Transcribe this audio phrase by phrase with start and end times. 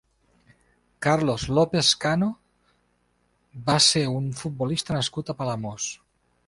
[1.07, 2.31] Carlos López Cano
[3.69, 5.97] va ser un futbolista nascut a Palamós.